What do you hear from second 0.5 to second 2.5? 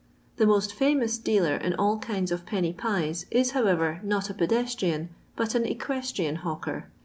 famous dealer in all kinds of